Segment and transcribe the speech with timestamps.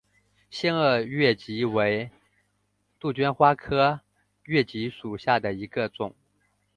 [0.49, 2.09] 腺萼越桔为
[2.99, 4.01] 杜鹃花科
[4.45, 6.15] 越桔属下的一个种。